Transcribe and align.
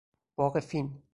باغ 0.37 0.59
فین 0.59 1.01